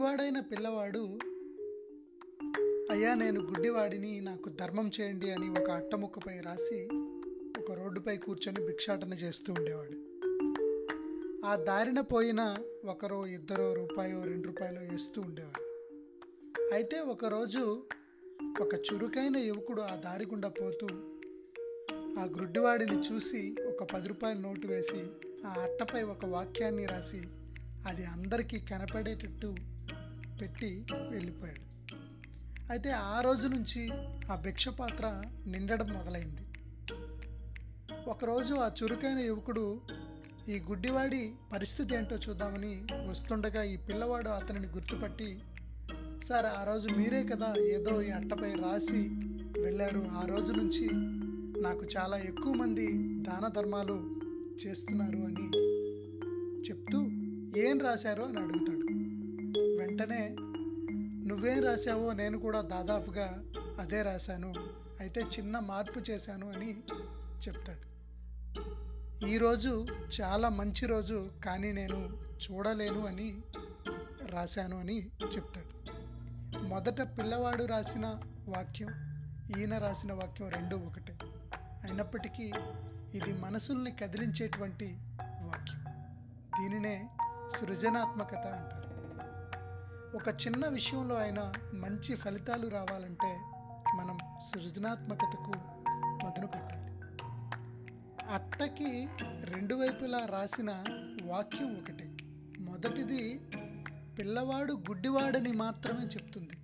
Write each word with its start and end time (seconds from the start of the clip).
గుడ్డివాడైన 0.00 0.40
పిల్లవాడు 0.40 1.00
అయ్యా 2.90 3.14
నేను 3.14 3.40
గుడ్డివాడిని 3.40 4.20
నాకు 4.20 4.48
ధర్మం 4.48 4.90
చేయండి 5.00 5.30
అని 5.30 5.48
ఒక 5.50 5.70
అట్టముక్కపై 5.70 6.40
రాసి 6.40 6.78
ఒక 7.60 7.72
రోడ్డుపై 7.72 8.16
కూర్చొని 8.16 8.66
భిక్షాటన 8.66 9.14
చేస్తూ 9.14 9.52
ఉండేవాడు. 9.52 9.96
ఆ 11.46 11.56
దారిన 11.56 12.00
పోయిన 12.00 12.56
ఒకరో 12.84 13.26
ఇద్దరో 13.26 13.74
రూపాయో 13.74 14.22
రెండు 14.24 14.46
రూపాయలు 14.46 14.78
వేస్తూ 14.78 15.22
ఉండేవారు. 15.22 15.64
అయితే 16.72 17.00
ఒకరోజు 17.00 17.82
ఒక 18.60 18.74
చురుకైన 18.74 19.36
యువకుడు 19.36 19.80
ఆ 19.80 19.96
దారి 19.96 20.24
గుండా 20.24 20.48
పోతూ 20.48 20.88
ఆ 22.20 22.24
గుడ్డివాడిని 22.40 22.98
చూసి 23.00 23.42
ఒక 23.68 23.84
పది 23.92 24.08
రూపాయల 24.08 24.38
నోటు 24.38 24.66
వేసి 24.66 25.02
ఆ 25.46 25.50
అట్టపై 25.62 26.02
ఒక 26.02 26.24
వాక్యాన్ని 26.26 26.86
రాసి 26.86 27.22
అది 27.86 28.04
అందరికీ 28.04 28.60
కనపడేటట్టు 28.60 29.54
పెట్టి 30.40 30.86
వెళ్ళిపోయాడు. 31.10 31.94
అయితే 32.70 32.90
ఆ 32.90 33.20
రోజు 33.20 33.48
నుంచి 33.48 33.90
ఆ 34.30 34.36
భిక్ష 34.36 34.68
పాత్ర 34.68 35.24
నిండడం 35.46 35.86
మొదలైంది. 35.86 36.42
ఒకరోజు 38.08 38.54
ఆ 38.54 38.70
చురుకైన 38.82 39.18
యువకుడు 39.18 39.80
ఈ 40.48 40.60
గుడ్డివాడి 40.60 41.32
పరిస్థితి 41.52 41.94
ఏంటో 41.94 42.16
చూద్దామని 42.16 42.82
వస్తుండగా 43.08 43.62
ఈ 43.62 43.76
పిల్లవాడు 43.76 44.28
అతనిని 44.28 44.66
గుర్తుపట్టి 44.66 45.42
సార్ 46.22 46.46
ఆ 46.46 46.64
రోజు 46.64 46.88
మీరే 46.88 47.24
కదా 47.24 47.54
ఏదో 47.56 48.02
ఈ 48.02 48.10
అట్టపై 48.10 48.54
రాసి 48.54 49.08
వెళ్ళారు. 49.60 50.08
ఆ 50.12 50.26
రోజు 50.26 50.52
నుంచి 50.52 50.88
నాకు 51.62 51.84
చాలా 51.96 52.18
ఎక్కువ 52.18 52.52
మంది 52.54 52.86
దాన 53.22 53.48
ధర్మాలు 53.48 54.16
చేస్తున్నారు 54.66 55.18
అని 55.18 55.46
చెప్తూ 56.70 56.98
ఏం 57.60 57.78
రాశారో? 57.78 58.24
అని 58.24 58.38
అడుగుతాడు. 58.38 58.89
వెంటనే 60.00 60.36
నువ్వేం 61.28 61.64
రాశావో 61.64 62.12
నేను 62.12 62.38
కూడా 62.38 62.60
దాదాపుగా 62.60 63.44
అదే 63.80 64.02
రాశాను. 64.02 64.54
అయితే 65.00 65.20
చిన్న 65.20 65.58
మార్పు 65.58 66.10
చేశాను 66.10 66.52
అని 66.52 66.82
చెప్తాడు. 67.48 67.86
ఈరోజు 69.26 69.86
చాలా 70.20 70.48
మంచి 70.48 70.86
రోజు 70.86 71.30
కానీ 71.44 71.72
నేను 71.72 72.18
చూడలేను 72.46 73.06
అని 73.06 73.42
రాశాను 74.26 74.80
అని 74.80 75.10
చెప్తాడు. 75.36 75.92
మొదట 76.68 77.18
పిల్లవాడు 77.18 77.64
రాసిన 77.64 78.06
వాక్యం 78.48 78.88
ఈయన 79.58 79.78
రాసిన 79.78 80.12
వాక్యం 80.12 80.48
రెండు 80.48 80.76
ఒకటే. 80.76 81.18
అయినప్పటికీ 81.84 82.52
ఇది 83.14 83.32
మనసుల్ని 83.32 83.90
కదిలించేటువంటి 83.90 84.98
వాక్యం. 85.22 85.84
దీనినే 86.60 87.08
సృజనాత్మకత 87.60 88.46
అంటారు. 88.46 88.89
ఒక 90.14 90.28
చిన్న 90.28 90.68
విషయంలో 90.68 91.14
అయినా 91.14 91.52
మంచి 91.74 92.16
ఫలితాలు 92.16 92.68
రావాలంటే 92.68 93.38
మనం 93.96 94.18
సృజనాత్మకతకు 94.40 95.52
మదును 96.26 96.46
పెట్టాలి. 96.46 96.92
అట్టకి 98.32 99.08
రెండు 99.42 99.74
వైపులా 99.74 100.26
రాసిన 100.26 100.70
వాక్యం 101.22 101.78
ఒకటే. 101.78 102.16
మొదటిది 102.60 103.40
పిల్లవాడు 104.18 104.72
గుడ్డివాడని 104.72 105.52
మాత్రమే 105.52 106.06
చెప్తుంది. 106.06 106.56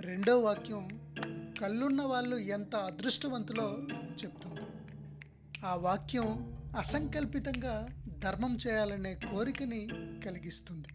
రెండో 0.00 0.40
వాక్యం 0.40 1.14
కళ్ళున్న 1.60 2.02
వాళ్ళు 2.02 2.36
ఎంత 2.36 2.76
అదృష్టవంతులో 2.76 3.78
చెప్తుంది. 4.24 4.60
ఆ 5.66 5.74
వాక్యం 5.74 6.56
అసంకల్పితంగా 6.78 7.88
ధర్మం 8.18 8.58
చేయాలనే 8.66 9.14
కోరికని 9.14 9.88
కలిగిస్తుంది. 10.26 10.88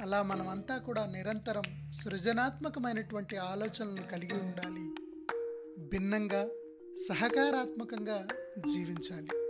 అలా 0.00 0.22
మనమంతా 0.22 0.78
కూడా 0.78 1.06
నిరంతరం 1.06 1.92
సృజనాత్మకమైనటువంటి 1.92 3.36
ఆలోచనలను 3.36 4.02
కలిగి 4.12 4.40
ఉండాలి. 4.40 4.84
భిన్నంగా 5.88 6.48
సహకారాత్మకంగా 7.08 8.28
జీవించాలి. 8.74 9.47